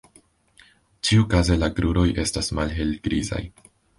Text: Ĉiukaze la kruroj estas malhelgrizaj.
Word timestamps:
Ĉiukaze 1.09 1.57
la 1.65 1.69
kruroj 1.79 2.07
estas 2.25 2.51
malhelgrizaj. 2.61 3.45